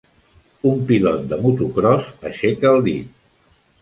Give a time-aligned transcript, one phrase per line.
[0.69, 3.15] un pilot de motocròs aixeca el dit.